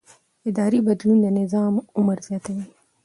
[0.49, 2.65] اداري بدلون د نظام عمر زیاتوي